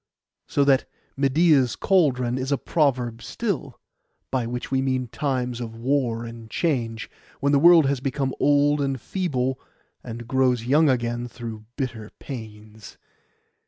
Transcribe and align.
So 0.47 0.63
that 0.63 0.85
'Medeia's 1.15 1.75
cauldron' 1.75 2.39
is 2.39 2.51
a 2.51 2.57
proverb 2.57 3.21
still, 3.21 3.79
by 4.31 4.47
which 4.47 4.71
we 4.71 4.81
mean 4.81 5.05
times 5.09 5.61
of 5.61 5.75
war 5.75 6.25
and 6.25 6.49
change, 6.49 7.07
when 7.39 7.51
the 7.51 7.59
world 7.59 7.85
has 7.85 7.99
become 7.99 8.33
old 8.39 8.81
and 8.81 8.99
feeble, 8.99 9.59
and 10.03 10.27
grows 10.27 10.63
young 10.63 10.89
again 10.89 11.27
through 11.27 11.65
bitter 11.75 12.09
pains. 12.17 12.97